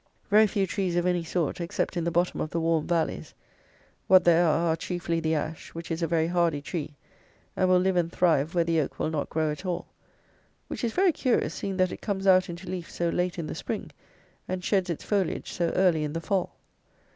Very 0.31 0.47
few 0.47 0.65
trees 0.65 0.95
of 0.95 1.05
any 1.05 1.23
sort, 1.23 1.61
except 1.61 1.95
in 1.95 2.03
the 2.05 2.09
bottom 2.09 2.41
of 2.41 2.49
the 2.49 2.59
warm 2.59 2.87
valleys; 2.87 3.35
what 4.07 4.23
there 4.23 4.47
are, 4.47 4.69
are 4.71 4.75
chiefly 4.75 5.19
the 5.19 5.35
ash, 5.35 5.75
which 5.75 5.91
is 5.91 6.01
a 6.01 6.07
very 6.07 6.25
hardy 6.25 6.59
tree, 6.59 6.95
and 7.55 7.69
will 7.69 7.77
live 7.77 7.95
and 7.95 8.11
thrive 8.11 8.55
where 8.55 8.63
the 8.63 8.81
oak 8.81 8.97
will 8.97 9.11
not 9.11 9.29
grow 9.29 9.51
at 9.51 9.63
all, 9.63 9.89
which 10.67 10.83
is 10.83 10.91
very 10.91 11.11
curious, 11.11 11.53
seeing 11.53 11.77
that 11.77 11.91
it 11.91 12.01
comes 12.01 12.25
out 12.25 12.49
into 12.49 12.67
leaf 12.67 12.89
so 12.89 13.09
late 13.09 13.37
in 13.37 13.45
the 13.45 13.53
spring, 13.53 13.91
and 14.47 14.63
sheds 14.63 14.89
its 14.89 15.03
foliage 15.03 15.51
so 15.51 15.69
early 15.75 16.03
in 16.03 16.13
the 16.13 16.19
fall. 16.21 16.55